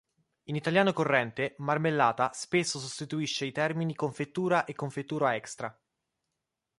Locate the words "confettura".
3.93-4.65, 4.73-5.35